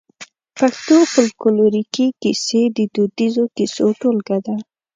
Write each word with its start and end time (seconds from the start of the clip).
پښتو 0.57 0.95
فولکلوريکي 1.11 2.07
کيسې 2.21 2.61
د 2.77 2.79
دوديزو 2.95 3.43
کيسو 3.57 3.85
ټولګه 3.99 4.37
ده. 4.45 4.55